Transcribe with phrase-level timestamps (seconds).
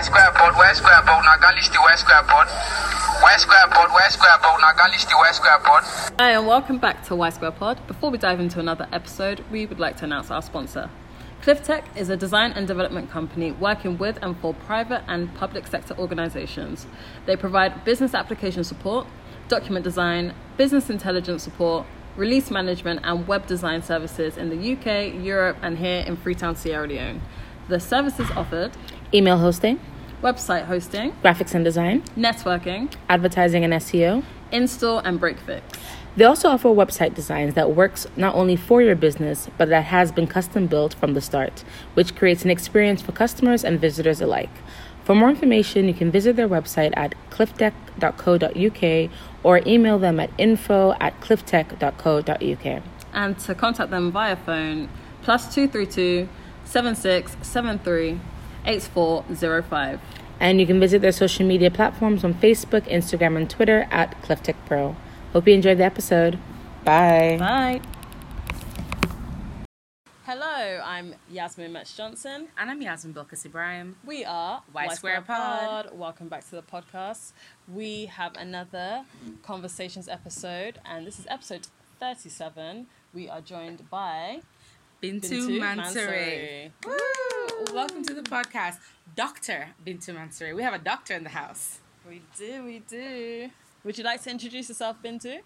[0.00, 2.48] West Square Board, West Square Board, West Square Board.
[3.22, 5.84] West Square Board, West Square the West Square Board.
[6.18, 7.86] Hi, and welcome back to Y Square Pod.
[7.86, 10.88] Before we dive into another episode, we would like to announce our sponsor.
[11.42, 15.94] CliffTech is a design and development company working with and for private and public sector
[15.98, 16.86] organizations.
[17.26, 19.06] They provide business application support,
[19.48, 21.86] document design, business intelligence support,
[22.16, 26.88] release management, and web design services in the UK, Europe, and here in Freetown, Sierra
[26.88, 27.20] Leone.
[27.68, 28.72] The services offered
[29.12, 29.80] email hosting,
[30.22, 35.62] website hosting, graphics and design, networking, advertising and SEO, install, and break fix.
[36.16, 40.10] They also offer website designs that works not only for your business, but that has
[40.10, 44.50] been custom built from the start, which creates an experience for customers and visitors alike.
[45.04, 49.10] For more information, you can visit their website at clifftech.co.uk
[49.42, 52.82] or email them at info at clifftech.co.uk.
[53.12, 54.88] And to contact them via phone,
[55.22, 56.28] plus 232
[56.64, 58.20] 7673
[58.64, 60.00] 8405.
[60.38, 64.56] And you can visit their social media platforms on Facebook, Instagram, and Twitter at CliffTech
[64.66, 64.96] Pro.
[65.32, 66.38] Hope you enjoyed the episode.
[66.84, 67.36] Bye.
[67.38, 67.80] Bye.
[70.24, 72.48] Hello, I'm Yasmin Metz Johnson.
[72.56, 73.96] And I'm Yasmin Bilkis Ibrahim.
[74.04, 75.90] We are Y Square Pod.
[75.92, 77.32] Welcome back to the podcast.
[77.66, 79.04] We have another
[79.42, 81.66] conversations episode, and this is episode
[81.98, 82.86] 37.
[83.12, 84.42] We are joined by
[85.02, 86.70] Bintu, Bintu Mansaray.
[87.72, 88.76] Welcome to the podcast,
[89.16, 89.68] Dr.
[89.86, 90.54] Bintu Mansaray.
[90.54, 91.78] We have a doctor in the house.
[92.06, 93.50] We do, we do.
[93.82, 95.40] Would you like to introduce yourself, Bintu?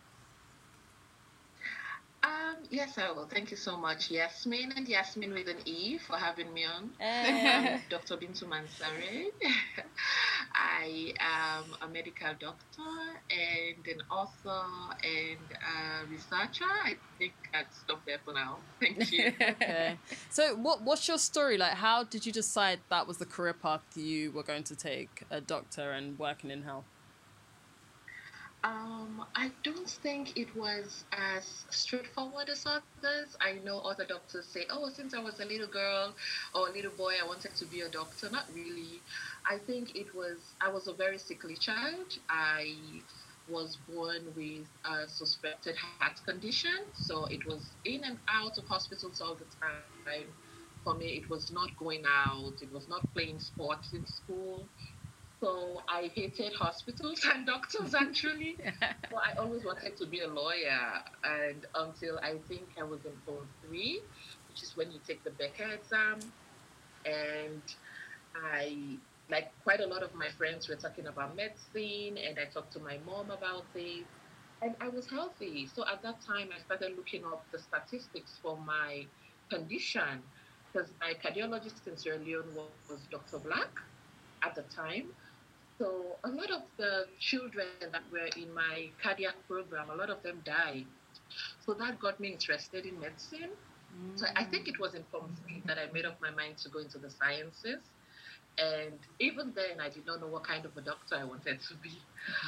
[2.25, 3.27] Um, yes, I will.
[3.27, 6.91] Thank you so much, Yasmin and Yasmin with an E for having me on.
[6.99, 7.81] Hey.
[7.91, 8.17] Dr.
[8.17, 9.27] Bintu Mansaray.
[10.55, 12.93] I am a medical doctor
[13.31, 14.65] and an author
[15.03, 16.65] and a researcher.
[16.65, 18.59] I think I'd stop there for now.
[18.81, 19.33] Thank you.
[19.41, 19.99] okay.
[20.31, 21.75] So, what what's your story like?
[21.75, 25.41] How did you decide that was the career path you were going to take, a
[25.41, 26.85] doctor and working in health?
[28.65, 33.17] Um, I don't think it was as straightforward as others.
[33.23, 36.05] I know other doctors say, oh, since I was a little girl
[36.55, 38.31] or a little boy, I wanted to be a doctor.
[38.31, 39.03] Not really.
[39.47, 42.13] I think it was, I was a very sickly child.
[42.31, 43.03] I
[43.47, 46.79] was born with a suspected heart condition.
[46.95, 50.27] So it was in and out of hospitals all the time.
[50.85, 54.69] For me, it was not going out, it was not playing sports in school.
[55.45, 58.57] So I hated hospitals and doctors actually.
[59.11, 61.03] so I always wanted to be a lawyer.
[61.23, 64.01] And until I think I was in form three,
[64.49, 66.21] which is when you take the Becker exam.
[67.05, 67.61] And
[68.35, 68.97] I,
[69.29, 72.81] like quite a lot of my friends were talking about medicine, and I talked to
[72.81, 74.07] my mom about it.
[74.63, 75.69] And I was healthy.
[75.75, 79.05] So at that time, I started looking up the statistics for my
[79.51, 80.23] condition
[80.73, 83.41] because my cardiologist in Sierra Leone was, was Dr.
[83.41, 83.69] Black
[84.43, 85.09] at the time.
[85.85, 90.23] So a lot of the children that were in my cardiac program, a lot of
[90.23, 90.87] them died.
[91.67, 93.51] So that got me interested in medicine.
[93.93, 94.19] Mm.
[94.19, 96.71] So I think it was in form three that I made up my mind to
[96.71, 97.81] go into the sciences.
[98.57, 101.75] And even then, I did not know what kind of a doctor I wanted to
[101.83, 101.93] be.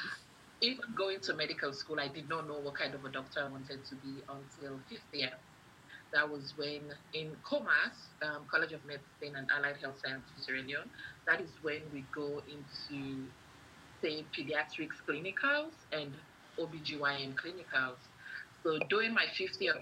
[0.63, 3.51] Even going to medical school, I did not know what kind of a doctor I
[3.51, 5.33] wanted to be until fifth year.
[6.13, 10.91] That was when in COMAHS, um, College of Medicine and Allied Health Sciences, Sierra Leone,
[11.27, 13.27] that is when we go into,
[14.03, 16.15] say, pediatrics clinicals and
[16.59, 17.99] OBGYN clinicals.
[18.63, 19.75] So during my fifth year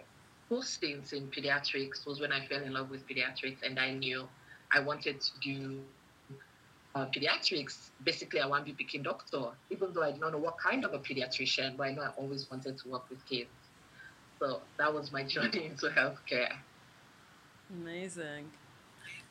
[0.51, 4.29] postings in pediatrics was when I fell in love with pediatrics and I knew
[4.73, 5.81] I wanted to do
[6.95, 7.91] uh, pediatrics.
[8.03, 10.85] Basically, I want to be a doctor, even though I did not know what kind
[10.85, 13.64] of a pediatrician, but I know I always wanted to work with kids.
[14.45, 16.53] So that was my journey into healthcare.
[17.73, 18.51] Amazing.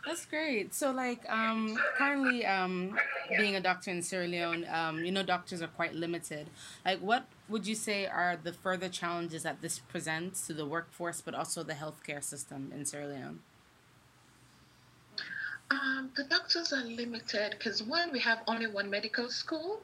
[0.05, 0.73] That's great.
[0.73, 2.97] So, like, um, currently, um,
[3.37, 6.49] being a doctor in Sierra Leone, um, you know, doctors are quite limited.
[6.83, 11.21] Like, what would you say are the further challenges that this presents to the workforce,
[11.21, 13.39] but also the healthcare system in Sierra Leone?
[15.73, 19.81] Um, the doctors are limited because one, we have only one medical school,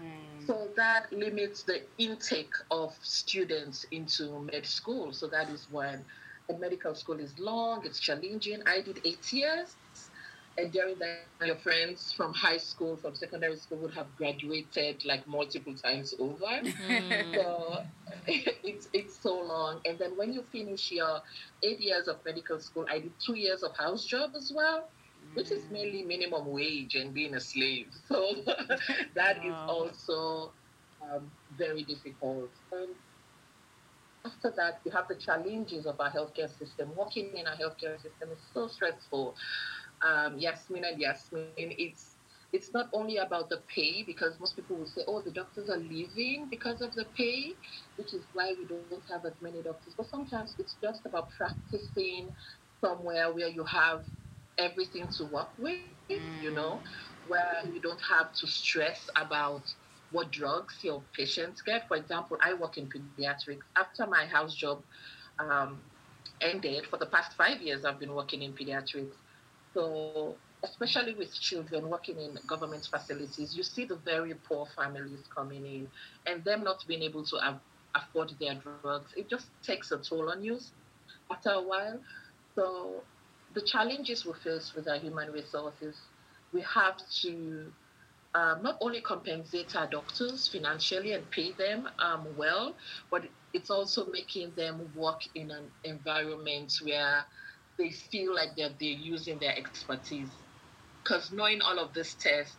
[0.00, 0.46] mm.
[0.46, 5.12] so that limits the intake of students into med school.
[5.12, 6.04] So that is when
[6.50, 8.62] a medical school is long, it's challenging.
[8.66, 9.76] I did eight years,
[10.58, 15.26] and during that, your friends from high school, from secondary school, would have graduated like
[15.26, 16.60] multiple times over.
[16.62, 17.34] Mm.
[17.34, 17.84] So
[18.26, 19.80] it's it's so long.
[19.86, 21.22] And then when you finish your
[21.62, 24.88] eight years of medical school, I did two years of house job as well
[25.34, 27.92] which is mainly minimum wage and being a slave.
[28.08, 28.34] So
[29.14, 29.44] that wow.
[29.44, 30.54] is also
[31.02, 32.56] um, very difficult.
[32.72, 32.96] And
[34.24, 36.94] after that, you have the challenges of our healthcare system.
[36.96, 39.36] Working in our healthcare system is so stressful.
[40.02, 42.00] Um, Yasmin and Yasmin, it's
[42.52, 45.78] it's not only about the pay because most people will say, oh, the doctors are
[45.78, 47.56] leaving because of the pay,
[47.96, 49.94] which is why we don't have as many doctors.
[49.96, 52.32] But sometimes it's just about practicing
[52.80, 54.04] somewhere where you have
[54.58, 55.78] everything to work with,
[56.10, 56.42] mm.
[56.42, 56.80] you know,
[57.28, 59.62] where you don't have to stress about
[60.10, 61.88] what drugs your patients get.
[61.88, 63.62] For example, I work in pediatrics.
[63.76, 64.82] After my house job
[65.38, 65.80] um,
[66.40, 69.14] ended, for the past five years, I've been working in pediatrics.
[69.74, 75.66] So especially with children working in government facilities, you see the very poor families coming
[75.66, 75.88] in
[76.26, 77.60] and them not being able to
[77.94, 79.12] afford their drugs.
[79.16, 80.58] It just takes a toll on you
[81.30, 81.98] after a while.
[82.54, 83.02] So
[83.54, 85.96] the challenges we face with our human resources,
[86.52, 87.72] we have to
[88.34, 92.74] um, not only compensate our doctors financially and pay them um, well,
[93.10, 97.24] but it's also making them work in an environment where
[97.78, 100.28] they feel like they're, they're using their expertise.
[101.02, 102.56] Because knowing all of this test,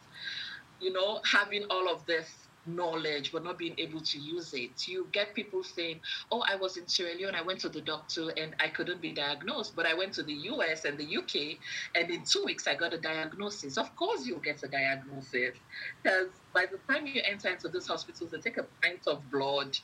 [0.80, 2.30] you know, having all of this
[2.65, 4.88] knowledge but not being able to use it.
[4.88, 6.00] You get people saying,
[6.31, 9.12] Oh, I was in Sierra Leone, I went to the doctor and I couldn't be
[9.12, 11.57] diagnosed, but I went to the US and the UK
[11.95, 13.77] and in two weeks I got a diagnosis.
[13.77, 15.56] Of course, you'll get a diagnosis
[16.01, 19.77] because by the time you enter into these hospitals, they take a pint of blood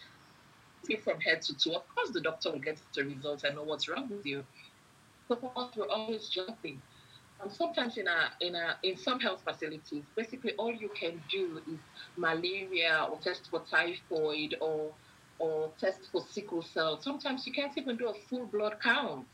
[1.03, 1.75] from head to toe.
[1.75, 4.43] Of course, the doctor will get the results and know what's wrong with you.
[5.27, 6.81] So we're always jumping.
[7.41, 11.61] And sometimes in a in a in some health facilities, basically all you can do
[11.71, 11.79] is
[12.17, 14.91] malaria or test for typhoid or
[15.39, 16.99] or test for sickle cell.
[17.01, 19.25] Sometimes you can't even do a full blood count.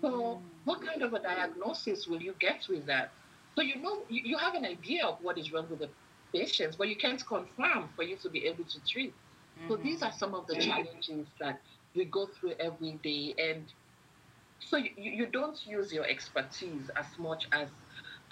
[0.00, 0.40] So mm.
[0.64, 3.10] what kind of a diagnosis will you get with that?
[3.54, 5.90] So you know you, you have an idea of what is wrong with the
[6.32, 9.12] patients, but you can't confirm for you to be able to treat.
[9.12, 9.68] Mm-hmm.
[9.68, 11.60] So these are some of the challenges that
[11.94, 13.64] we go through every day and
[14.60, 17.68] so you, you don't use your expertise as much as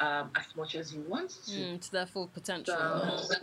[0.00, 1.52] um, as much as you want to.
[1.52, 2.76] Mm, to their full potential.
[3.18, 3.36] So,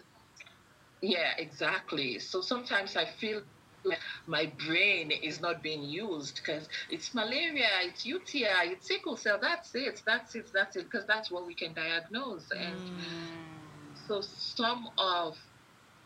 [1.01, 2.19] yeah, exactly.
[2.19, 3.41] So sometimes I feel
[3.83, 9.39] like my brain is not being used because it's malaria, it's UTI, it's sickle cell.
[9.41, 10.01] That's it.
[10.05, 10.47] That's it.
[10.53, 10.89] That's it.
[10.91, 12.51] Because that's what we can diagnose.
[12.51, 14.07] And mm.
[14.07, 15.37] so some of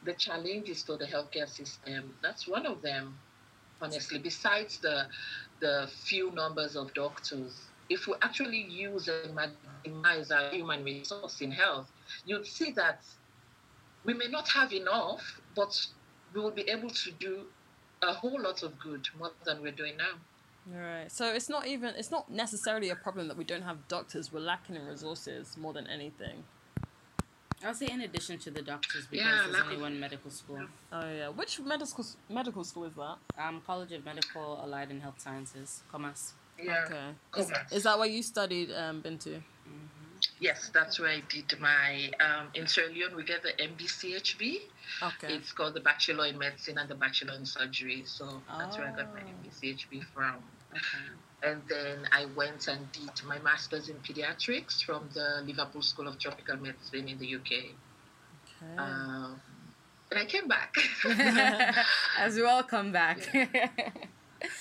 [0.05, 3.17] the challenges to the healthcare system, that's one of them,
[3.81, 5.07] honestly, besides the
[5.59, 7.67] the few numbers of doctors.
[7.89, 11.87] If we actually use and maximize our human resource in health,
[12.25, 13.03] you'd see that
[14.03, 15.85] we may not have enough, but
[16.33, 17.45] we will be able to do
[18.01, 20.15] a whole lot of good more than we're doing now.
[20.67, 21.11] Right.
[21.11, 24.33] So it's not even it's not necessarily a problem that we don't have doctors.
[24.33, 26.43] We're lacking in resources more than anything.
[27.63, 30.61] I'll say in addition to the doctors because yeah, there's only one medical school.
[30.91, 33.17] Oh yeah, which medical medical school is that?
[33.37, 36.33] Um, College of Medical Allied and Health Sciences, COMAHS.
[36.61, 36.85] Yeah.
[37.33, 37.41] Okay.
[37.41, 39.35] Is, is that where you studied, um, Bintu?
[39.35, 40.05] Mm-hmm.
[40.39, 43.15] Yes, that's where I did my um, in Sierra Leone.
[43.15, 44.59] We get the MBCHB.
[45.03, 45.33] Okay.
[45.33, 48.03] It's called the Bachelor in Medicine and the Bachelor in Surgery.
[48.05, 48.79] So that's oh.
[48.79, 49.47] where I got my oh.
[49.47, 50.35] MBCHB from.
[50.71, 51.13] Okay.
[51.45, 56.17] And then I went and did my master's in pediatrics from the Liverpool School of
[56.17, 57.51] Tropical Medicine in the UK.
[57.51, 58.77] Okay.
[58.77, 59.39] Um,
[60.09, 60.75] and I came back.
[62.17, 63.29] As we all come back.
[63.33, 63.69] yeah,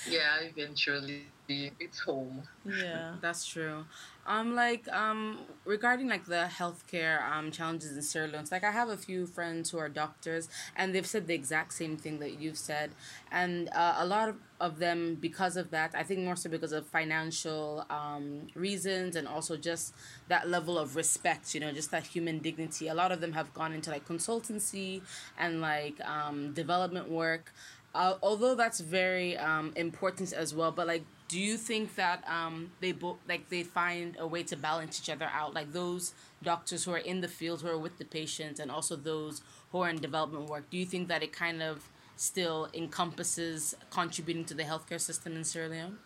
[0.09, 2.43] yeah eventually it's home.
[2.65, 3.85] Yeah, that's true.
[4.27, 8.89] Um, like um, regarding like the healthcare um challenges in Sierra Leone, like I have
[8.89, 12.57] a few friends who are doctors, and they've said the exact same thing that you've
[12.57, 12.93] said,
[13.31, 15.95] and uh, a lot of, of them because of that.
[15.95, 19.95] I think more so because of financial um reasons, and also just
[20.29, 21.55] that level of respect.
[21.55, 22.89] You know, just that human dignity.
[22.89, 25.03] A lot of them have gone into like consultancy
[25.39, 27.53] and like um development work.
[27.95, 32.71] Uh, although that's very um, important as well, but like do you think that um,
[32.81, 36.13] they both like they find a way to balance each other out like those
[36.43, 39.81] doctors who are in the field who are with the patients and also those who
[39.81, 44.55] are in development work do you think that it kind of still encompasses contributing to
[44.55, 45.99] the healthcare system in Sierra Leone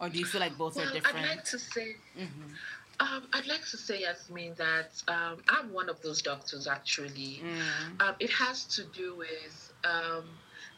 [0.00, 2.54] or do you feel like both well, are different I'd like to say mm-hmm.
[3.00, 7.42] Um, I'd like to say, Yasmin, that um, I'm one of those doctors actually.
[7.42, 8.02] Mm.
[8.02, 10.24] Um, it has to do with um,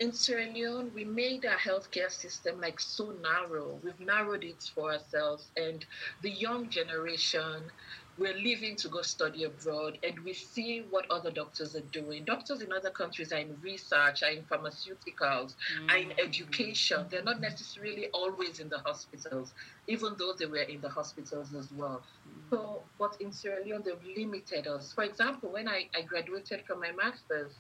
[0.03, 3.79] in Sierra Leone, we made our healthcare system like so narrow.
[3.85, 5.87] We've narrowed it for ourselves, and
[6.23, 7.71] the young generation
[8.19, 12.25] we're leaving to go study abroad and we see what other doctors are doing.
[12.25, 15.89] Doctors in other countries are in research, are in pharmaceuticals, mm-hmm.
[15.89, 16.29] are in mm.
[16.29, 17.07] education.
[17.11, 19.55] They're not necessarily always in the hospitals,
[19.87, 22.03] even though they were in the hospitals as well.
[22.29, 22.55] Mm-hmm.
[22.55, 24.93] So, but in Sierra Leone, they've limited us.
[24.93, 27.53] For example, when I, I graduated from my master's,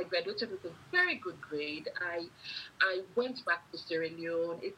[0.00, 1.88] I graduated with a very good grade.
[2.00, 2.26] I
[2.80, 4.60] I went back to Sierra Leone.
[4.62, 4.74] It,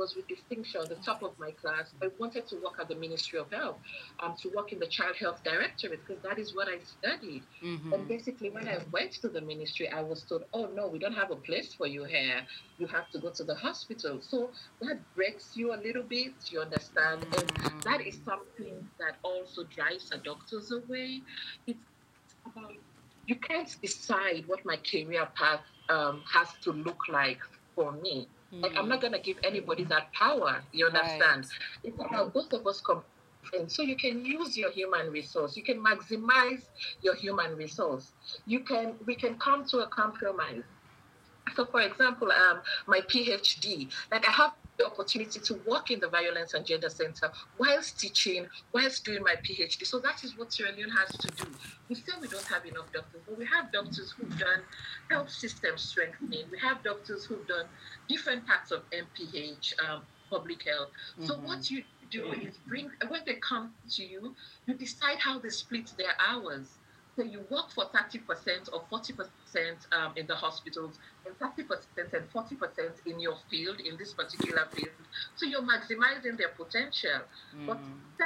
[0.00, 1.92] was with distinction, the top of my class.
[2.02, 3.76] I wanted to work at the Ministry of Health,
[4.20, 7.42] um, to work in the Child Health Directorate, because that is what I studied.
[7.62, 7.92] Mm-hmm.
[7.92, 11.14] And basically, when I went to the ministry, I was told, oh, no, we don't
[11.14, 12.40] have a place for you here.
[12.78, 14.20] You have to go to the hospital.
[14.22, 14.50] So
[14.80, 17.26] that breaks you a little bit, you understand?
[17.36, 21.20] And that is something that also drives the doctors away.
[21.66, 21.78] It's
[22.46, 22.72] about,
[23.30, 27.38] you can't decide what my career path um, has to look like
[27.76, 28.26] for me.
[28.62, 31.46] Like, I'm not going to give anybody that power, you understand?
[31.84, 33.68] It's about both of us competing.
[33.68, 35.56] So you can use your human resource.
[35.56, 36.62] You can maximize
[37.02, 38.10] your human resource.
[38.46, 40.64] You can we can come to a compromise.
[41.54, 46.08] So, for example, um, my PhD, like I have the opportunity to work in the
[46.08, 49.86] Violence and Gender Center whilst teaching, whilst doing my PhD.
[49.86, 51.44] So that is what Sierra Leone has to do.
[51.88, 54.62] We still we don't have enough doctors, but we have doctors who've done
[55.10, 56.44] health system strengthening.
[56.50, 57.66] We have doctors who've done
[58.08, 60.90] different parts of MPH, um, public health.
[61.26, 64.34] So what you do is bring when they come to you,
[64.66, 66.68] you decide how they split their hours.
[67.20, 69.12] So you work for 30% or 40%
[69.92, 74.94] um, in the hospitals, and 30% and 40% in your field, in this particular field.
[75.36, 77.20] So you're maximizing their potential.
[77.66, 77.76] But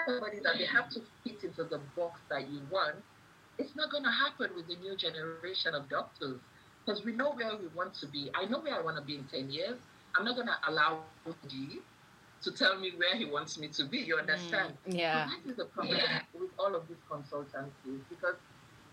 [0.06, 2.94] somebody that they have to fit into the box that you want,
[3.58, 6.38] it's not going to happen with the new generation of doctors.
[6.86, 8.30] Because we know where we want to be.
[8.32, 9.78] I know where I want to be in 10 years.
[10.16, 11.00] I'm not going to allow
[11.48, 11.80] G
[12.42, 13.98] to tell me where he wants me to be.
[13.98, 14.74] You understand?
[14.86, 15.26] Yeah.
[15.26, 15.98] So that is the problem
[16.32, 18.36] with all of these consultancies because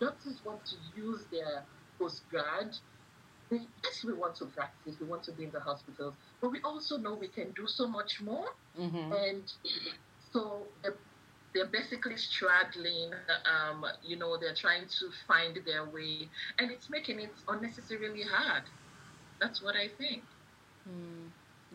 [0.02, 1.64] doctors want to use their
[2.00, 2.78] postgrad.
[3.52, 6.98] Yes, we want to practice, we want to be in the hospitals, but we also
[6.98, 8.48] know we can do so much more.
[8.80, 9.12] Mm-hmm.
[9.12, 9.44] And
[10.32, 10.96] so they're,
[11.54, 13.12] they're basically straddling,
[13.46, 16.30] um, you know, they're trying to find their way,
[16.60, 18.64] and it's making it unnecessarily hard.
[19.42, 20.24] That's what I think.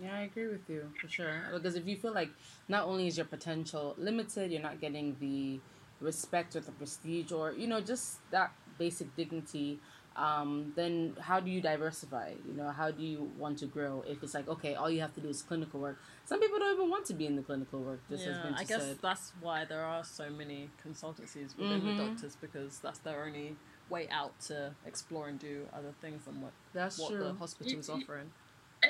[0.03, 1.43] Yeah, I agree with you for sure.
[1.53, 2.31] Because if you feel like
[2.69, 5.61] not only is your potential limited, you're not getting the
[6.01, 9.79] respect or the prestige or you know just that basic dignity,
[10.17, 12.33] um, then how do you diversify?
[12.47, 14.05] You know, how do you want to grow?
[14.07, 15.99] If it's like okay, all you have to do is clinical work.
[16.25, 18.01] Some people don't even want to be in the clinical work.
[18.11, 18.99] Just as Yeah, Bintu I guess said.
[19.01, 21.97] that's why there are so many consultancies within Mhm.
[21.97, 23.57] the doctors because that's their only
[23.89, 27.23] way out to explore and do other things than what That's what true.
[27.25, 28.33] the hospital's Y- y- offering.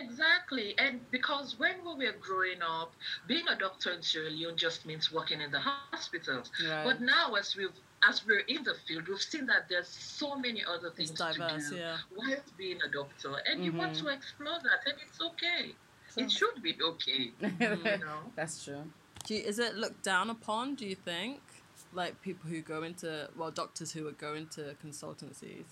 [0.02, 2.92] Exactly, and because when we were growing up,
[3.26, 6.50] being a doctor in Sierra Leone just means working in the hospitals.
[6.68, 6.84] Right.
[6.84, 7.70] But now, as we've
[8.06, 11.74] as we're in the field, we've seen that there's so many other things diverse, to
[11.74, 11.96] do yeah.
[12.14, 14.00] whilst being a doctor, and you want Mhm.
[14.02, 15.74] to explore that, and it's okay.
[16.10, 18.30] So- It should be okay, you know.
[18.36, 18.84] That's true.
[19.24, 20.74] Do you, is it looked down upon?
[20.76, 21.40] Do you think,
[21.92, 25.64] like people who go into well, doctors who would go into consultancies?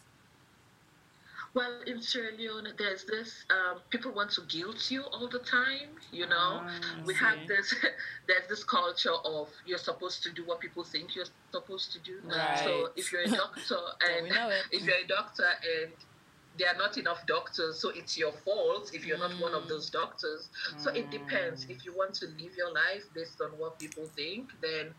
[1.54, 5.90] Well, in Sierra Leone, there's this um, people want to guilt you all the time.
[6.10, 7.72] You know, Ah, we have this.
[8.28, 12.18] there's this culture of you're supposed to do what people think you're supposed to do.
[12.24, 12.58] Right.
[12.58, 13.78] So if you're a doctor
[14.16, 14.64] and we know it.
[14.72, 15.92] if you're a doctor and
[16.58, 19.90] there are not enough doctors, so it's your fault if you're not one of those
[19.90, 20.48] doctors.
[20.76, 21.66] So it depends.
[21.68, 24.92] If you want to live your life based on what people think, then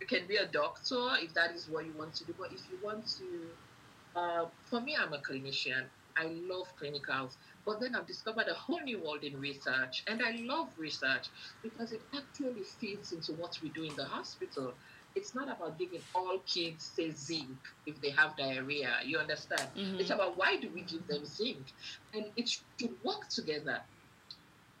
[0.00, 2.34] you can be a doctor if that is what you want to do.
[2.36, 5.84] But if you want to, uh, for me, I'm a clinician.
[6.16, 7.34] I love clinicals.
[7.66, 10.02] But then I've discovered a whole new world in research.
[10.08, 11.28] And I love research
[11.62, 14.74] because it actually feeds into what we do in the hospital.
[15.14, 18.98] It's not about giving all kids, say, zinc if they have diarrhea.
[19.04, 19.70] You understand?
[20.00, 21.68] It's about why do we give them zinc?
[22.12, 23.80] And it should work together.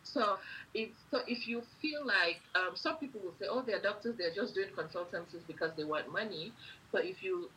[0.02, 0.38] So
[0.74, 4.34] if so, if you feel like um, some people will say, "Oh, they're doctors; they're
[4.34, 6.54] just doing consultancies because they want money."
[6.92, 7.52] But if you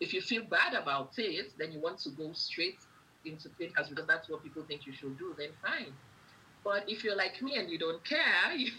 [0.00, 2.82] if you feel bad about it, then you want to go straight
[3.24, 5.34] into clinicals because that's what people think you should do.
[5.36, 5.92] Then fine.
[6.62, 8.70] But if you're like me and you don't care, you,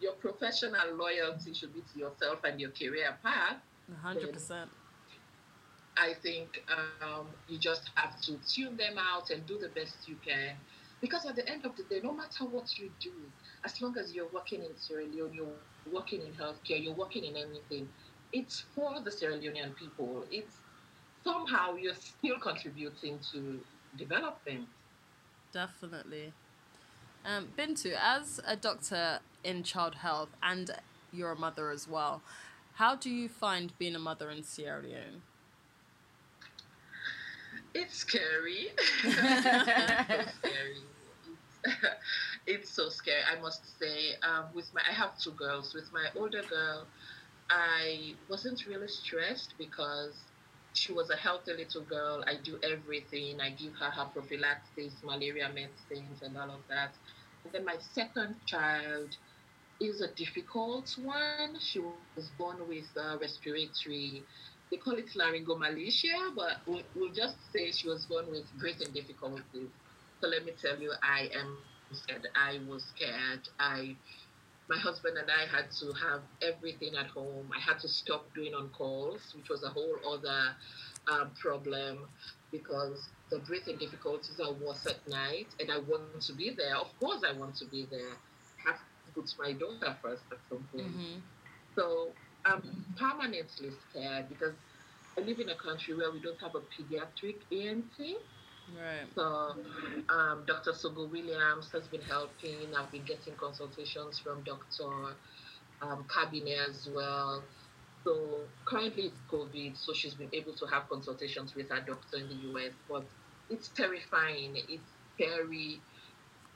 [0.00, 3.56] your professional loyalty should be to yourself and your career path.
[4.02, 4.70] hundred percent.
[5.96, 6.62] I think
[7.02, 10.54] um, you just have to tune them out and do the best you can.
[11.00, 13.12] Because at the end of the day, no matter what you do,
[13.64, 17.36] as long as you're working in Sierra Leone, you're working in healthcare, you're working in
[17.36, 17.88] anything,
[18.32, 20.24] it's for the Sierra Leonean people.
[20.30, 20.56] It's
[21.24, 23.60] somehow you're still contributing to
[23.96, 24.66] development.
[25.52, 26.32] Definitely.
[27.24, 30.70] Um, Bintu, as a doctor in child health and
[31.12, 32.22] you're a mother as well,
[32.74, 35.22] how do you find being a mother in Sierra Leone?
[37.74, 38.68] It's scary.
[39.04, 39.50] it's so
[40.38, 40.76] scary.
[41.64, 41.76] It's,
[42.46, 43.20] it's so scary.
[43.30, 44.14] I must say.
[44.22, 45.74] Um, with my, I have two girls.
[45.74, 46.86] With my older girl,
[47.48, 50.14] I wasn't really stressed because
[50.72, 52.24] she was a healthy little girl.
[52.26, 53.40] I do everything.
[53.40, 56.96] I give her her prophylaxis, malaria medicines, and all of that.
[57.44, 59.14] And then my second child
[59.80, 61.54] is a difficult one.
[61.60, 63.98] She was born with uh, respiratory,
[64.44, 69.70] they call it laryngomalacia, but we'll, we'll just say she was born with breathing difficulties.
[70.22, 71.58] So let me tell you, I am
[71.92, 72.28] scared.
[72.36, 73.48] I was scared.
[73.58, 73.96] I,
[74.70, 77.50] my husband and I had to have everything at home.
[77.54, 80.54] I had to stop doing on calls, which was a whole other
[81.10, 82.06] um, problem
[82.52, 86.76] because the breathing difficulties are worse at night, and I want to be there.
[86.76, 88.14] Of course, I want to be there.
[88.64, 90.86] I have to put my daughter first at some point.
[90.86, 91.18] Mm-hmm.
[91.74, 92.10] So
[92.44, 92.62] I'm
[92.96, 94.54] permanently scared because
[95.18, 98.18] I live in a country where we don't have a pediatric ENT.
[98.76, 99.06] Right.
[99.14, 99.56] So,
[100.08, 100.72] um, Dr.
[100.72, 102.74] Sogo Williams has been helping.
[102.76, 105.14] I've been getting consultations from Dr.
[105.82, 107.42] Um, Cabinet as well.
[108.04, 112.28] So, currently it's COVID, so she's been able to have consultations with her doctor in
[112.28, 112.72] the US.
[112.88, 113.04] But
[113.48, 114.56] it's terrifying.
[114.68, 114.82] It's
[115.14, 115.80] scary,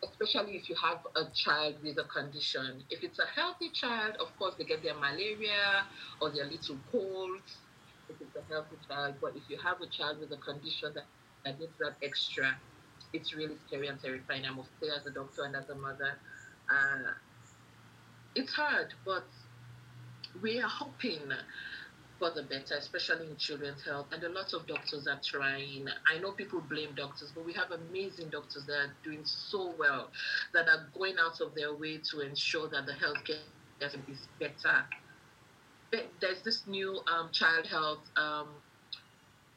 [0.02, 2.82] especially if you have a child with a condition.
[2.90, 5.84] If it's a healthy child, of course, they get their malaria
[6.20, 7.58] or their little colds.
[8.08, 11.04] If it's a healthy child, but if you have a child with a condition that
[11.44, 12.56] that needs that extra,
[13.12, 14.44] it's really scary and terrifying.
[14.44, 16.18] I must say, as a doctor and as a mother,
[16.70, 17.12] uh,
[18.34, 19.24] it's hard, but
[20.42, 21.20] we are hoping
[22.18, 24.06] for the better, especially in children's health.
[24.12, 25.86] And a lot of doctors are trying.
[26.12, 30.10] I know people blame doctors, but we have amazing doctors that are doing so well,
[30.52, 33.38] that are going out of their way to ensure that the healthcare
[33.80, 34.84] is better.
[36.20, 38.48] There's this new um, child health um,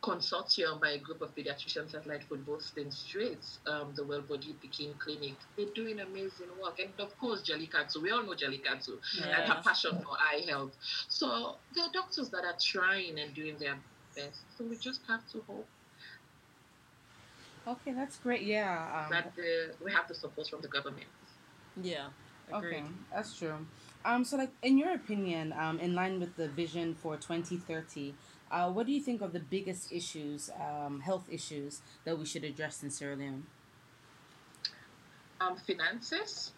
[0.02, 4.94] consortium by a group of pediatricians at Lightfoot Boston Streets, um, the Well Body Peking
[5.00, 5.36] Clinic.
[5.56, 6.80] They're doing amazing work.
[6.80, 9.42] And of course, Jalikatu, we all know Jalikatu yeah.
[9.42, 10.76] and her passion for eye health.
[11.08, 13.78] So there are doctors that are trying and doing their
[14.16, 14.40] best.
[14.58, 15.68] So we just have to hope.
[17.68, 18.44] Okay, that's great.
[18.44, 19.06] Yeah.
[19.06, 21.08] Um, that the, we have the support from the government.
[21.82, 22.08] Yeah.
[22.54, 22.78] Agreed.
[22.78, 23.56] Okay, that's true.
[24.06, 28.14] Um, so, like, in your opinion, um, in line with the vision for 2030,
[28.52, 32.44] uh, what do you think of the biggest issues, um, health issues, that we should
[32.44, 33.46] address in Sierra Leone?
[35.40, 36.52] Um, finances,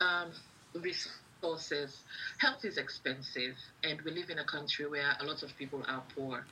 [0.00, 0.30] um,
[0.74, 2.02] resources.
[2.38, 6.02] Health is expensive, and we live in a country where a lot of people are
[6.14, 6.46] poor.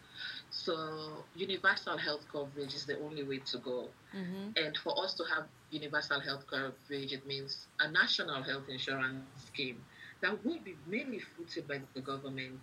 [0.50, 3.88] So, universal health coverage is the only way to go.
[4.14, 4.64] Mm-hmm.
[4.64, 9.82] And for us to have universal health coverage, it means a national health insurance scheme
[10.20, 12.60] that will be mainly footed by the government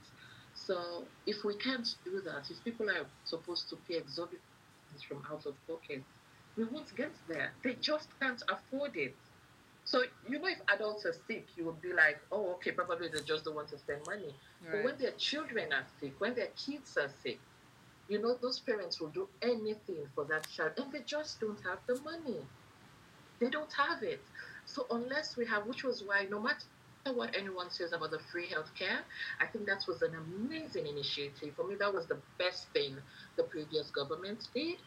[0.65, 4.41] so if we can't do that, if people are supposed to pay exorbitant
[5.08, 6.04] from out of pocket,
[6.58, 7.52] we won't get there.
[7.63, 9.15] They just can't afford it.
[9.86, 13.22] So you know, if adults are sick, you will be like, oh, okay, probably they
[13.22, 14.34] just don't want to spend money.
[14.63, 14.72] Right.
[14.72, 17.39] But when their children are sick, when their kids are sick,
[18.08, 21.80] you know, those parents will do anything for that child, and they just don't have
[21.88, 22.41] the money.
[23.39, 24.22] They don't have it.
[24.65, 26.65] So unless we have, which was why no matter
[27.06, 29.00] what anyone says about the free healthcare.
[29.40, 31.54] I think that was an amazing initiative.
[31.56, 32.96] For me, that was the best thing
[33.36, 34.78] the previous government did.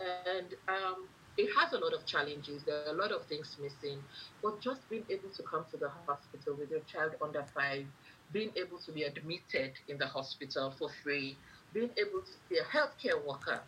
[0.00, 2.62] And um, it has a lot of challenges.
[2.64, 3.98] There are a lot of things missing.
[4.42, 7.86] But just being able to come to the hospital with your child under five,
[8.32, 11.36] being able to be admitted in the hospital for free,
[11.72, 13.60] being able to be a healthcare worker,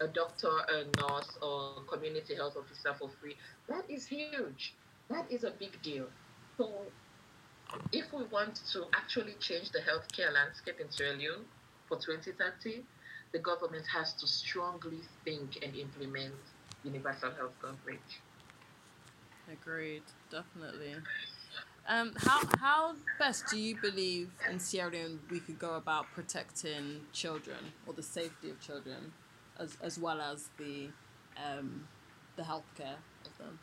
[0.00, 3.36] a doctor, a nurse, or community health officer for free,
[3.68, 4.74] that is huge.
[5.08, 6.06] That is a big deal.
[6.58, 6.72] So
[7.92, 11.44] if we want to actually change the healthcare landscape in Sierra Leone
[11.88, 12.84] for 2030,
[13.32, 16.34] the government has to strongly think and implement
[16.84, 18.20] universal health coverage.
[19.52, 20.94] Agreed, definitely.
[21.88, 27.02] Um, how how best do you believe in Sierra Leone we could go about protecting
[27.12, 29.12] children or the safety of children,
[29.58, 30.88] as as well as the
[31.36, 31.86] um,
[32.36, 33.58] the healthcare of them?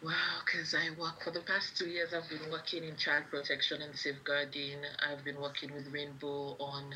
[0.00, 0.12] Wow,
[0.46, 3.96] because I work for the past two years, I've been working in child protection and
[3.96, 4.78] safeguarding.
[5.04, 6.94] I've been working with Rainbow on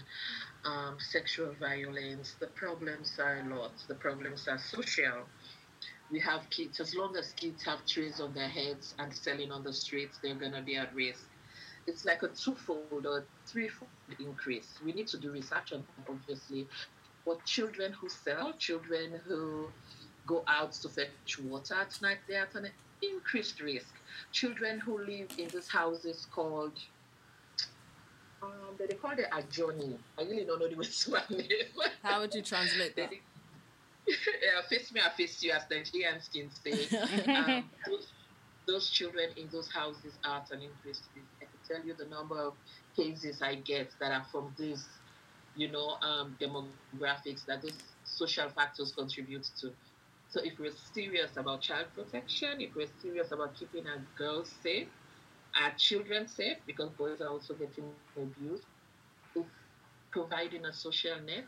[0.65, 2.37] um, sexual violence.
[2.39, 5.27] The problems are a lot, the problems are social.
[6.13, 9.65] We have kids, as long as kids have trays on their heads and selling on
[9.65, 11.25] the streets, they're going to be at risk.
[11.89, 14.79] It's like a twofold or threefold increase.
[14.85, 16.69] We need to do research on that, obviously.
[17.27, 19.71] But children who sell, children who
[20.25, 22.69] go out to fetch water at night, they're at an
[23.03, 23.95] increased risk.
[24.33, 26.73] Children who live in these houses called
[28.43, 29.97] um, they call it a journey.
[30.19, 31.49] I really don't know the to name.
[32.03, 33.11] How would you translate that?
[34.09, 37.33] yeah, face me, I face you, as Nigerians can say.
[37.35, 38.09] um, those,
[38.67, 41.27] those children in those houses are at an increased risk.
[41.41, 42.55] I can tell you the number of
[42.97, 44.85] cases I get that are from these,
[45.57, 49.71] you know, um, demographics that these social factors contribute to.
[50.33, 54.89] So if we're serious about child protection, if we're serious about keeping our girls safe,
[55.61, 57.85] our children safe, because boys are also getting
[58.17, 58.65] abused,
[59.37, 59.47] it's
[60.11, 61.45] providing a social net.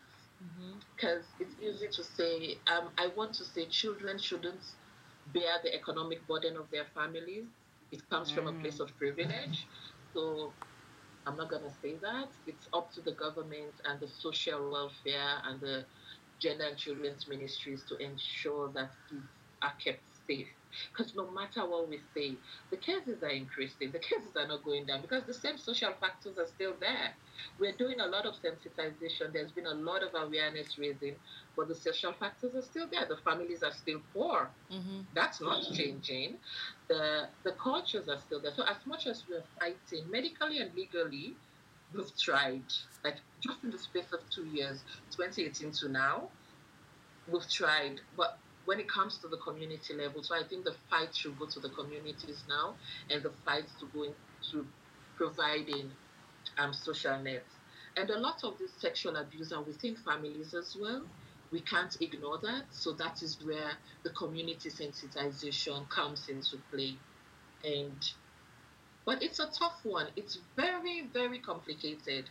[0.97, 1.45] Because mm-hmm.
[1.45, 4.61] it's easy to say, um, I want to say children shouldn't
[5.33, 7.45] bear the economic burden of their families.
[7.91, 8.35] It comes mm.
[8.35, 8.61] from a mm.
[8.61, 9.67] place of privilege.
[10.13, 10.53] So
[11.27, 12.29] I'm not going to say that.
[12.47, 15.85] It's up to the government and the social welfare and the
[16.41, 19.29] gender and children's ministries to ensure that kids
[19.63, 20.49] are kept safe.
[20.93, 22.37] Because no matter what we say,
[22.71, 26.37] the cases are increasing, the cases are not going down because the same social factors
[26.39, 27.15] are still there.
[27.59, 31.15] We're doing a lot of sensitization, there's been a lot of awareness raising,
[31.57, 33.07] but the social factors are still there.
[33.09, 34.51] The families are still poor.
[34.73, 35.01] Mm-hmm.
[35.15, 36.39] That's not changing.
[36.89, 38.53] The, the cultures are still there.
[38.55, 41.37] So, as much as we're fighting medically and legally,
[41.95, 42.63] we've tried.
[43.05, 44.83] Like, just in the space of two years,
[45.17, 46.29] 2018 to now,
[47.31, 48.01] we've tried.
[48.17, 51.47] But when it comes to the community level, so I think the fight should go
[51.47, 52.75] to the communities now,
[53.11, 54.67] and the fight to go into
[55.17, 55.91] providing
[56.59, 57.45] um, social nets.
[57.97, 61.03] And a lot of this sexual abuse are within families as well.
[61.53, 62.65] We can't ignore that.
[62.71, 66.97] So that is where the community sensitization comes into play.
[67.65, 67.97] And
[69.05, 70.07] but it's a tough one.
[70.17, 72.25] It's very, very complicated.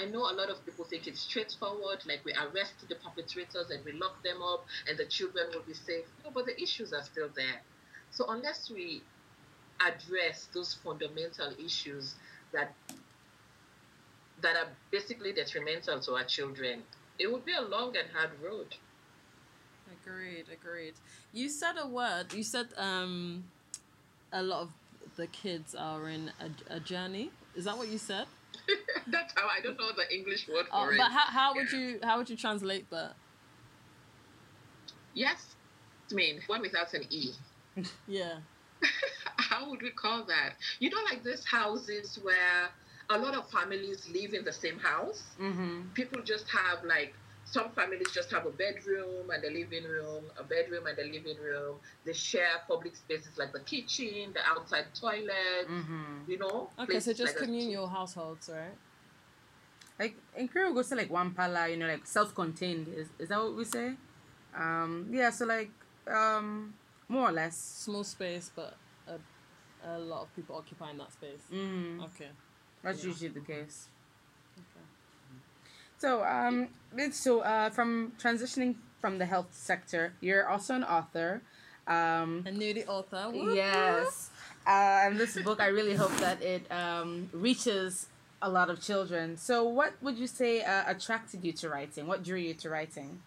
[0.00, 3.84] I know a lot of people think it's straightforward, like we arrest the perpetrators and
[3.84, 6.04] we lock them up and the children will be safe.
[6.24, 7.60] No, but the issues are still there.
[8.10, 9.02] So unless we
[9.80, 12.14] address those fundamental issues
[12.52, 12.74] that
[14.42, 16.82] that are basically detrimental to our children,
[17.18, 18.74] it would be a long and hard road.
[20.02, 20.94] Agreed, agreed.
[21.32, 22.32] You said a word.
[22.32, 23.44] You said um,
[24.32, 24.70] a lot of
[25.20, 27.30] the kids are in a, a journey.
[27.54, 28.26] Is that what you said?
[29.06, 30.96] That's how I don't know the English word for oh, it.
[30.96, 33.12] But how, how would you how would you translate that?
[35.14, 35.56] Yes,
[36.10, 37.32] I mean one without an e.
[38.08, 38.38] yeah.
[39.36, 40.54] how would we call that?
[40.78, 42.70] You know, like these houses where
[43.10, 45.22] a lot of families live in the same house.
[45.38, 45.92] Mm-hmm.
[45.92, 47.12] People just have like
[47.50, 51.36] some families just have a bedroom and a living room, a bedroom and a living
[51.42, 51.76] room.
[52.04, 56.30] They share public spaces like the kitchen, the outside toilet, mm-hmm.
[56.30, 56.70] you know.
[56.78, 58.76] Okay, so just like communal households, right?
[59.98, 62.86] Like in Korea, go to like one pala, you know, like self-contained.
[62.96, 63.94] Is is that what we say?
[64.56, 65.30] Um, yeah.
[65.30, 65.70] So like,
[66.06, 66.74] um,
[67.08, 68.74] more or less small space, but
[69.08, 69.18] a,
[69.88, 71.42] a lot of people occupying that space.
[71.52, 72.04] Mm-hmm.
[72.04, 72.28] Okay,
[72.82, 73.10] that's yeah.
[73.10, 73.88] usually the case.
[76.02, 76.08] Okay.
[76.08, 76.68] So, um,
[77.12, 81.42] so uh, from transitioning from the health sector, you're also an author.
[81.86, 83.30] Um, a newly author.
[83.34, 84.30] Yes.
[84.66, 88.06] Uh, and this book, I really hope that it um, reaches
[88.42, 89.36] a lot of children.
[89.36, 92.06] So, what would you say uh, attracted you to writing?
[92.06, 93.20] What drew you to writing?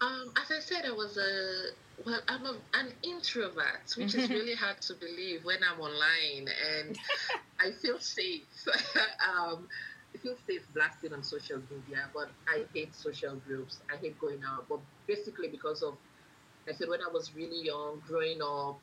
[0.00, 1.70] Um, as I said, I was a
[2.04, 6.98] well, I'm a, an introvert, which is really hard to believe when I'm online, and
[7.58, 8.42] I feel safe.
[9.32, 9.68] um,
[10.16, 13.82] I feel safe blasting on social media, but I hate social groups.
[13.92, 14.66] I hate going out.
[14.68, 15.98] But basically, because of,
[16.68, 18.80] I said, when I was really young, growing up,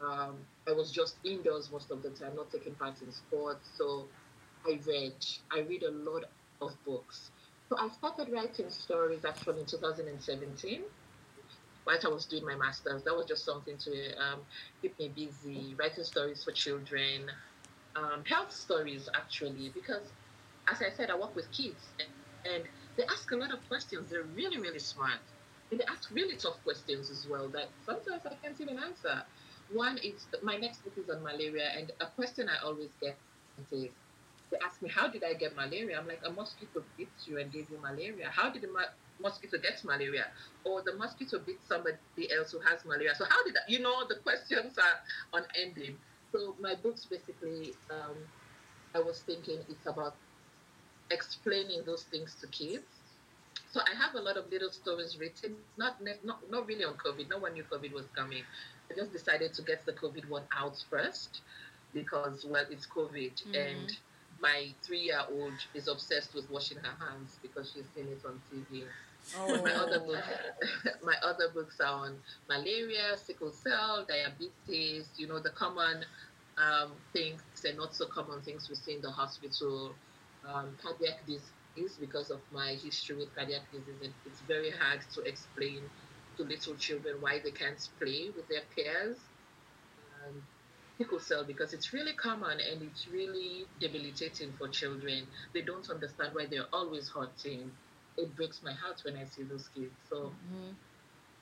[0.00, 3.70] um, I was just indoors most of the time, not taking part in sports.
[3.76, 4.08] So
[4.66, 5.14] I read.
[5.52, 6.24] I read a lot
[6.60, 7.30] of books.
[7.68, 10.82] So I started writing stories actually in 2017
[11.84, 13.02] while I was doing my master's.
[13.04, 14.40] That was just something to um,
[14.80, 17.30] keep me busy, writing stories for children,
[17.96, 20.12] um, health stories actually, because
[20.70, 22.64] as I said, I work with kids and, and
[22.96, 24.10] they ask a lot of questions.
[24.10, 25.20] They're really, really smart.
[25.70, 29.22] And they ask really tough questions as well that sometimes I can't even answer.
[29.70, 33.18] One is my next book is on malaria, and a question I always get
[33.72, 33.88] is
[34.50, 35.98] they ask me, How did I get malaria?
[35.98, 38.28] I'm like, A mosquito bit you and gave you malaria.
[38.30, 40.26] How did the ma- mosquito get malaria?
[40.64, 41.96] Or the mosquito bit somebody
[42.36, 43.14] else who has malaria.
[43.14, 43.68] So, how did that?
[43.68, 45.96] You know, the questions are unending.
[46.32, 48.16] So, my books basically, um,
[48.94, 50.16] I was thinking it's about
[51.12, 52.84] explaining those things to kids.
[53.70, 57.28] So I have a lot of little stories written, not not not really on COVID.
[57.30, 58.42] No one knew COVID was coming.
[58.90, 61.40] I just decided to get the COVID one out first
[61.94, 63.54] because well, it's COVID, mm-hmm.
[63.54, 63.96] and
[64.40, 68.82] my three-year-old is obsessed with washing her hands because she's seen it on TV.
[69.38, 69.62] Oh.
[69.62, 70.26] my other books,
[71.04, 72.16] my other books are on
[72.48, 75.08] malaria, sickle cell, diabetes.
[75.16, 76.04] You know the common
[76.58, 79.94] um, things and not so common things we see in the hospital
[80.48, 84.00] um, cardiac disease because of my history with cardiac disease.
[84.02, 85.80] And it's very hard to explain
[86.36, 89.16] to little children why they can't play with their peers.
[90.26, 90.42] Um,
[90.98, 95.26] sickle cell because it's really common and it's really debilitating for children.
[95.54, 97.70] They don't understand why they're always hurting.
[98.16, 99.94] It breaks my heart when I see those kids.
[100.08, 100.72] So, mm-hmm.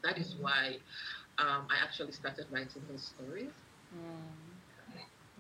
[0.03, 0.77] That is why
[1.39, 3.51] um, I actually started writing those stories.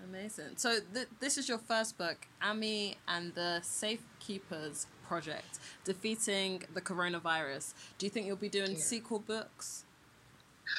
[0.04, 0.56] Amazing.
[0.56, 7.74] So th- this is your first book, Ami and the Safekeepers Project, defeating the coronavirus.
[7.98, 8.78] Do you think you'll be doing Yeah.
[8.78, 9.84] sequel books?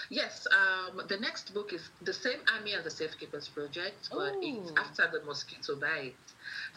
[0.10, 4.72] Yes, um, the next book is the same Ami and the Safekeepers Project, but it's
[4.78, 6.16] after the mosquito bite.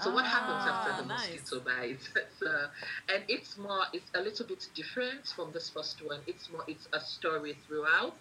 [0.03, 1.31] So what happens Ah, after the nice.
[1.31, 2.09] mosquito bite?
[2.41, 2.69] so,
[3.09, 6.21] and it's more, it's a little bit different from this first one.
[6.27, 8.17] It's more, it's a story throughout.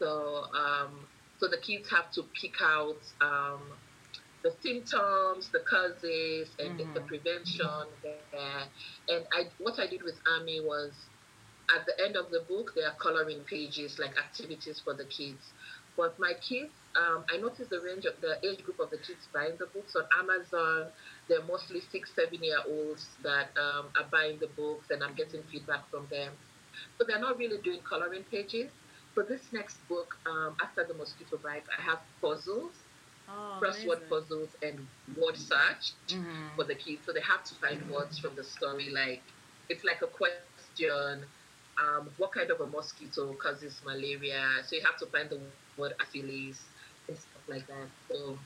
[0.00, 1.06] So, um,
[1.40, 3.60] so the kids have to pick out um,
[4.42, 7.66] the symptoms, the causes, and the prevention
[8.02, 8.62] there.
[9.08, 10.92] And I, what I did with Ami was
[11.74, 15.52] at the end of the book, there are coloring pages like activities for the kids.
[15.96, 19.28] But my kids, um, I noticed the range of the age group of the kids
[19.32, 20.86] buying the books on Amazon.
[21.28, 25.42] They're mostly six, seven year olds that um, are buying the books, and I'm getting
[25.50, 26.32] feedback from them.
[26.98, 28.70] So they're not really doing coloring pages.
[29.14, 32.84] For this next book, um, after the mosquito bite, I have puzzles,
[33.28, 36.56] Oh, crossword puzzles, and word search Mm-hmm.
[36.56, 37.04] for the kids.
[37.06, 38.90] So they have to find words from the story.
[38.90, 39.24] Like
[39.68, 40.94] it's like a question.
[41.78, 44.62] Um, what kind of a mosquito causes malaria?
[44.64, 45.40] So you have to find the
[45.76, 46.68] word Anopheles
[47.08, 47.90] and stuff like that.
[48.10, 48.40] So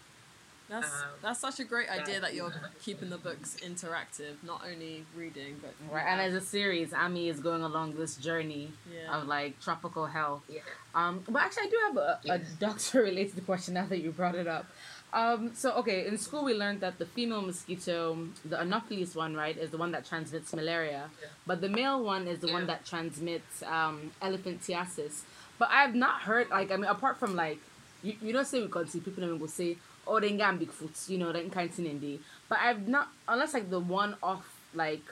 [0.69, 4.63] That's Um, that's such a great idea that- that you're keeping the books interactive, not
[4.65, 9.15] only reading but Right, and as a series, Ami is going along this journey Yeah.
[9.17, 10.43] of like tropical health.
[10.49, 10.61] yeah.
[10.95, 14.35] Um, but actually, I do have a, a doctor related question now that you brought
[14.37, 14.67] it up.
[15.13, 19.57] Um, so okay, in school we learned that the female mosquito, the Anopheles one, right,
[19.57, 21.29] is the one that transmits malaria, Yeah.
[21.47, 25.23] but the male one is the one that transmits um, elephantiasis.
[25.59, 27.59] But I've not heard like I mean, apart from like
[28.03, 31.09] you, you don't say we can see people and go say oh they got bigfoots,
[31.09, 32.19] you know, that kind of thing in.
[32.49, 35.03] But I've not unless like the one off like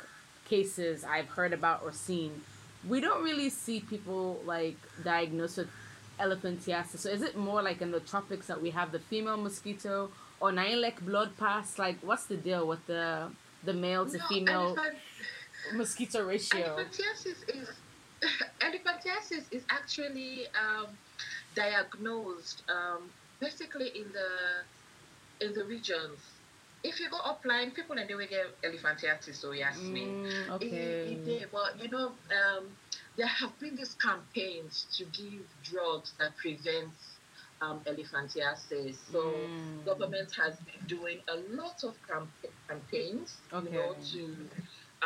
[0.48, 2.42] cases I've heard about or seen,
[2.88, 5.68] we don't really see people like diagnosed with
[6.18, 6.98] elephantiasis.
[6.98, 10.52] So is it more like in the tropics that we have the female mosquito or
[10.52, 11.78] nine like blood pass?
[11.78, 13.30] Like what's the deal with the
[13.64, 14.76] the male to No, female
[15.74, 16.76] mosquito ratio?
[16.76, 17.70] Elephantiasis is
[18.60, 20.86] elephantiasis is actually um,
[21.54, 24.30] diagnosed um, basically in the
[25.42, 26.20] in the regions.
[26.84, 29.36] If you go upline, people and they will get elephantiasis.
[29.36, 30.02] So yes, me.
[30.06, 31.12] Mm, It- okay.
[31.12, 32.08] it did, but you know,
[32.40, 32.76] um,
[33.16, 36.90] there have been these campaigns to give drugs that prevent
[37.60, 38.96] um, elephantiasis.
[39.12, 39.84] So Mm.
[39.84, 42.34] government has been doing a lot of camp-
[42.68, 44.48] campaigns, you know, to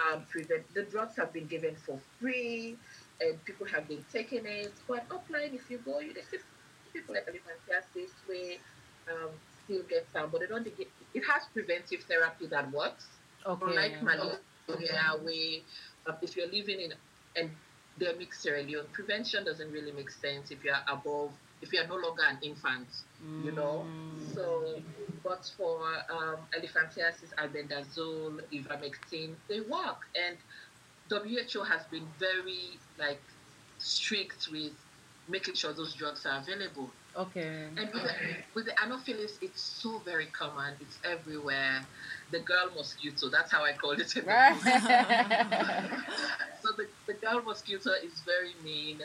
[0.03, 0.63] um, prevent.
[0.75, 2.79] The drugs have been given for free,
[3.21, 4.73] and people have been taking it.
[4.89, 6.39] But offline, if you go, you see
[6.93, 8.57] people like elephantiasis where
[9.13, 9.31] um,
[9.67, 10.89] still get some, but they don't get.
[11.15, 13.07] It has preventive therapy that works.
[13.45, 13.65] Okay.
[13.67, 14.39] Unlike malaria,
[15.23, 15.61] where
[16.07, 16.93] um, if you're living in
[17.37, 21.31] endemic Sierra Leone, prevention doesn't really make sense if you're above,
[21.63, 22.89] if you're no longer an infant,
[23.45, 23.85] you know.
[24.35, 24.81] So,
[25.23, 30.37] but for um, elephantiasis, albendazole, ivermectin, they work, and
[31.09, 33.23] WHO has been very like
[33.79, 34.73] strict with
[35.29, 36.91] making sure those drugs are available.
[37.17, 37.69] Okay.
[37.79, 38.11] And with the,
[38.55, 40.75] with the Anopheles, it's so very common.
[40.81, 41.81] It's everywhere.
[42.31, 44.15] The girl mosquito, that's how I call it.
[44.17, 44.63] In the book.
[46.63, 49.01] so the, the girl mosquito is very mean.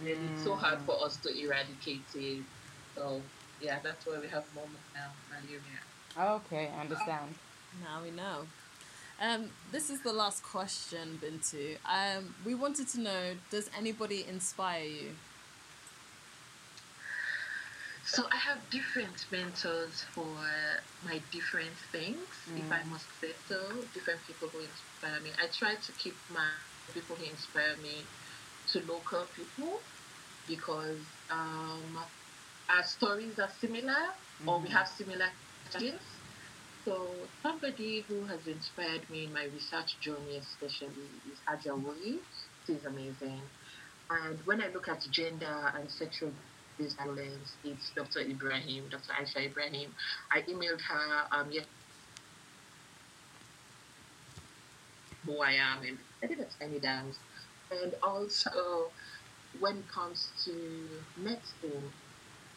[0.00, 2.44] And it's so hard for us to eradicate it.
[2.94, 3.20] So
[3.60, 6.36] yeah, that's why we have more now malaria.
[6.36, 7.34] okay, I understand.
[7.82, 8.46] Now we know.
[9.20, 11.76] Um, this is the last question, Bintu.
[11.84, 15.10] Um, we wanted to know: Does anybody inspire you?
[18.10, 20.34] So I have different mentors for
[21.04, 23.84] my different things, if I must say so.
[23.92, 25.30] Different people who inspire me.
[25.38, 26.48] I try to keep my
[26.94, 28.06] people who inspire me
[28.72, 29.82] to local people
[30.46, 31.98] because um,
[32.70, 34.02] our stories are similar
[34.46, 35.26] or we have similar
[35.70, 36.02] challenges.
[36.86, 42.20] So somebody who has inspired me in my research journey especially is Aja Woli.
[42.66, 43.42] She's amazing.
[44.10, 46.32] And when I look at gender and sexual
[46.98, 48.20] violence, it's Dr.
[48.20, 49.12] Ibrahim, Dr.
[49.20, 49.94] Aisha Ibrahim.
[50.32, 51.50] I emailed her um
[55.24, 57.20] who I am and I did a tiny dance.
[57.70, 58.92] And also
[59.52, 61.94] when it comes to medicine,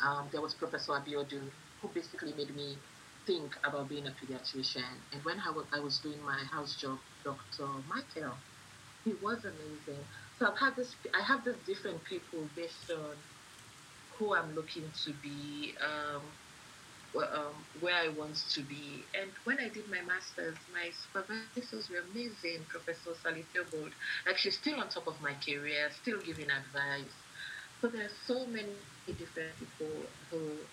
[0.04, 2.84] um, there was Professor Abiodun who basically made me
[3.28, 5.04] think about being a pediatrician.
[5.14, 7.68] And when I was, I was doing my house job, Dr.
[7.88, 8.44] Michael,
[9.06, 10.08] he was amazing.
[10.36, 13.24] So I've had this, I have these different people based on
[14.22, 16.38] who I'm looking to be um,
[17.34, 19.10] um, where I want to be.
[19.20, 22.68] And when I did my master's, my supervisors were amazing.
[22.70, 23.96] Professor Sally Theobald,
[24.28, 27.16] like she's still on top of my career, still giving advice.
[27.82, 29.74] So there are so many different people
[30.30, 30.68] who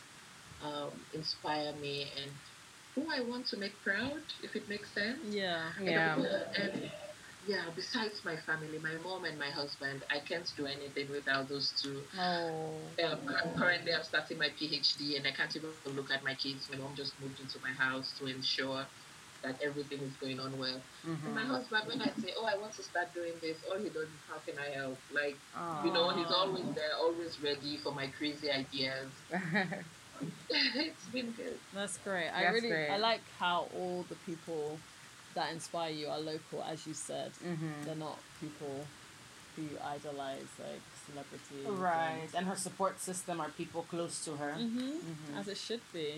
[0.61, 2.33] um, inspire me and
[2.95, 5.25] who I want to make proud, if it makes sense.
[5.25, 5.71] Yeah.
[5.81, 6.17] Yeah.
[6.17, 6.93] And, and
[7.49, 11.73] yeah, besides my family, my mom and my husband, I can't do anything without those
[11.83, 12.03] two.
[12.19, 12.77] Oh.
[13.03, 13.19] Um,
[13.57, 16.69] currently, I'm starting my PhD, and I can't even look at my kids.
[16.71, 18.85] My mom just moved into my house to ensure
[19.43, 20.81] that everything is going on well.
[21.25, 23.89] And my husband, when I say, "Oh, I want to start doing this," all he
[23.89, 25.37] does is, "How can I help?" Like,
[25.87, 29.09] you know, he's always there, always ready for my crazy ideas.
[30.51, 31.57] it's been good.
[31.73, 32.29] That's great.
[32.29, 32.91] I really great.
[32.91, 34.79] I like how all the people
[35.39, 37.31] that inspire you are local, as you said.
[37.53, 37.73] Mhm.
[37.85, 38.75] They're not people
[39.55, 41.67] who you idolize, like celebrities.
[41.91, 44.53] Right, and her support system are people close to her.
[44.55, 44.99] hmm
[45.39, 46.11] As it should be.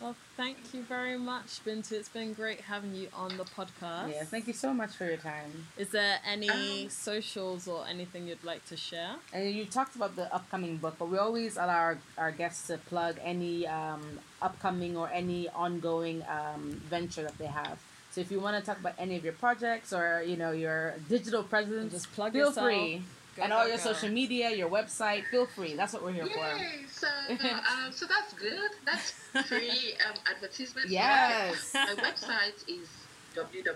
[0.00, 1.92] Well, thank you very much, Bintu.
[2.00, 4.08] It's been great having you on the podcast.
[4.12, 5.50] Yeah, thank you so much for your time.
[5.84, 9.14] Is there any Um, socials or anything you'd like to share?
[9.32, 12.74] And you talked about the upcoming book, but we always allow our, our guests to
[12.92, 14.02] plug any um,
[14.42, 16.62] upcoming or any ongoing um,
[16.94, 17.78] venture that they have.
[18.14, 20.94] So if you want to talk about any of your projects or you know your
[21.08, 22.34] digital presence, Just plug in.
[22.40, 22.64] feel yourself.
[22.66, 23.02] free.
[23.36, 23.82] Go, and all go, your go.
[23.82, 25.74] social media, your website, feel free.
[25.74, 26.38] That's what we're here for.
[26.38, 26.84] Yay!
[26.88, 28.70] So, um, so that's good.
[28.86, 29.10] That's
[29.48, 30.88] free um, advertisement.
[30.90, 31.72] Yes.
[31.74, 32.86] My website is
[33.34, 33.74] www.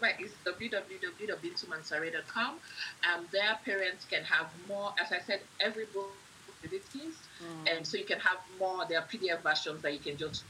[0.00, 2.54] Right, it's www.bintumansaray.com.
[3.14, 4.92] Um, there, parents can have more.
[5.00, 6.10] As I said, every book
[6.64, 7.66] activities, Mm.
[7.76, 8.84] and so you can have more.
[8.88, 10.44] There are PDF versions that you can just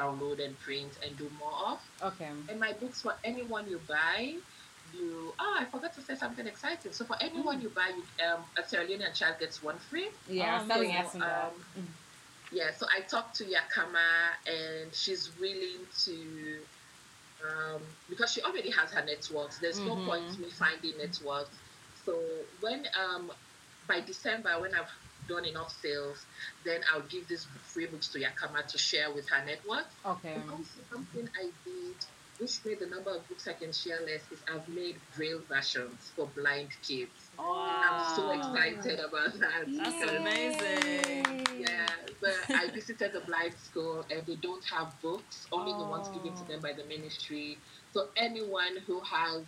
[0.00, 1.78] download and print and do more of.
[2.12, 2.30] Okay.
[2.48, 4.34] And my books for anyone you buy,
[4.94, 6.92] you oh I forgot to say something exciting.
[6.92, 10.08] So for anyone you buy, you, um, a Sierra Leonean child gets one free.
[10.30, 11.52] Yeah, Um, telling so, um,
[12.52, 14.08] Yeah, so I talked to Yakama
[14.46, 16.14] and she's willing to
[17.44, 19.58] um, because she already has her networks.
[19.58, 20.04] There's no Mhm.
[20.06, 21.56] point me finding networks.
[22.04, 22.18] So
[22.60, 23.32] when um
[23.88, 24.90] by December when I've
[25.28, 26.24] done enough sales,
[26.64, 29.86] then I'll give these free books to Yakama to share with her network.
[30.04, 30.34] Okay.
[30.34, 31.96] And also something I did,
[32.38, 36.12] which made the number of books I can share less, is I've made braille versions
[36.14, 37.10] for blind kids.
[37.38, 39.64] I'm so excited about that.
[39.66, 41.46] That's because- amazing.
[41.58, 41.86] Yeah,
[42.20, 46.34] but I visited the blind school and they don't have books, only the ones given
[46.34, 46.48] to oh.
[46.48, 47.58] them by the ministry.
[47.92, 49.42] So anyone who has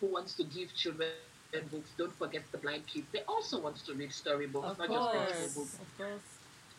[0.00, 1.10] who wants to give children
[1.50, 2.98] books, don't forget the blind kids.
[3.00, 5.30] They also want to read storybooks, Of not just course.
[5.30, 5.80] physical books.
[5.80, 6.38] Of course.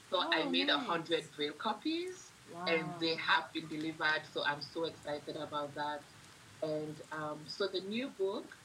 [0.09, 0.87] So I Oh, made a nice.
[0.87, 2.31] hundred braille copies
[2.67, 4.23] and they have been delivered.
[4.31, 6.03] So I'm so excited about that.
[6.61, 8.55] And um, so the new book,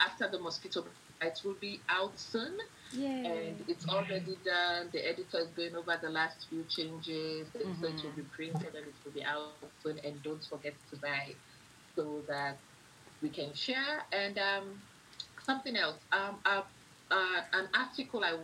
[0.00, 0.84] after the mosquito
[1.20, 2.56] bites, will be out soon,
[2.92, 3.08] Yeah.
[3.24, 4.90] and it's already done.
[4.92, 8.74] The editor is going over the last few changes, and so it will be printed
[8.74, 9.78] and it will be out soon.
[9.82, 11.36] And don't forget to buy,
[11.96, 12.60] so that
[13.20, 14.02] we can share.
[14.12, 14.82] And um,
[15.48, 16.62] something else, um, uh,
[17.10, 18.34] uh, an article I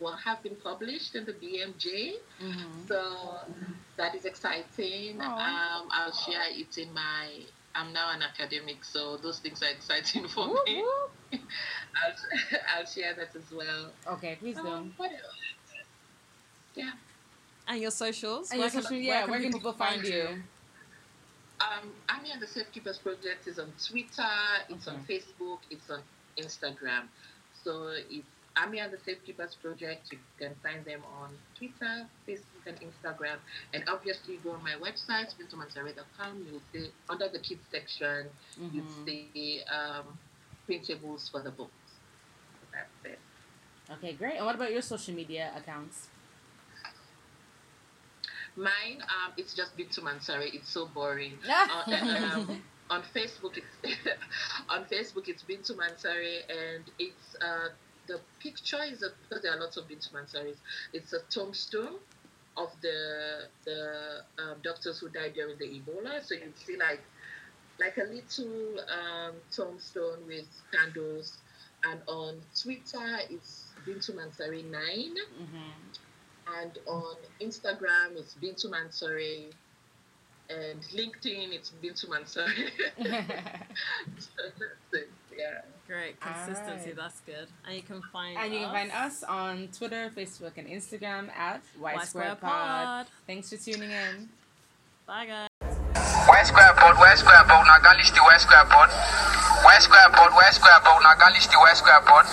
[0.00, 2.14] will have been published in the BMJ.
[2.40, 2.88] Mhm.
[2.88, 3.00] So
[3.96, 5.20] that is exciting.
[5.20, 7.22] Um, I'll share it in my.
[7.74, 10.82] I'm now an academic, so those things are exciting for Whoop, me.
[10.82, 11.10] whoop.
[12.00, 12.14] I'll,
[12.76, 13.90] I'll share that as well.
[14.14, 14.66] Okay, please do.
[14.68, 15.38] Um, what else?
[16.74, 16.92] Yeah.
[17.66, 18.50] And your socials?
[18.50, 20.42] And Where your can- social, yeah, where can people find you?
[21.60, 24.34] Um, Ami and the Safekeepers Project is on Twitter,
[24.68, 26.00] it's on Facebook, it's on
[26.38, 27.08] Instagram.
[27.64, 30.12] So it's Ami and the Safekeepers Project.
[30.12, 33.36] You can find them on Twitter, Facebook, and Instagram.
[33.72, 36.46] And obviously, go on my website, bintumansaray.com.
[36.50, 38.26] You'll see under the kids section,
[38.58, 39.04] you'll Mhm.
[39.06, 40.18] see um,
[40.68, 41.72] printables for the books.
[42.72, 43.18] That's it.
[43.90, 44.36] Okay, great.
[44.36, 46.08] And what about your social media accounts?
[48.54, 50.52] Mine, um, it's just Bintu Mansaray.
[50.54, 51.38] It's so boring.
[51.48, 53.98] uh, um, on Facebook, it's
[54.68, 57.68] on Facebook it's Bintu Mansaray, and it's uh,
[58.06, 60.56] the picture is a, because there are lots of Bintu Mansarays.
[60.92, 61.96] It's a tombstone
[62.56, 62.98] of the
[63.64, 63.80] the
[64.38, 66.22] um, doctors who died during the Ebola.
[66.24, 67.00] So you see like
[67.80, 71.38] like a little um, tombstone with candles,
[71.84, 76.60] and on Twitter it's Bintu Mansaray nine, Mm-hmm.
[76.62, 79.50] and on Instagram it's Bintu Mansaray.
[80.52, 82.70] And LinkedIn, it's Bintu Mansaray.
[85.36, 85.62] yeah.
[85.86, 86.20] Great.
[86.20, 86.96] Consistency, Alright.
[86.96, 87.46] that's good.
[87.66, 91.30] And you can find And you can us find us on Twitter, Facebook, and Instagram
[91.36, 93.06] at Y Y Square Square Pod.
[93.06, 93.06] Pod.
[93.26, 94.28] Thanks for tuning in.
[95.06, 95.48] Bye, guys.
[96.28, 98.88] Y square Pod, Y square board, na galish the Y square Pod,
[99.64, 102.26] Y square Pod, Y square board, na galish the Y square board.